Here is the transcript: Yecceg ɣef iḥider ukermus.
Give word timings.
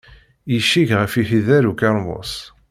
Yecceg 0.51 0.89
ɣef 0.99 1.13
iḥider 1.21 1.63
ukermus. 1.71 2.33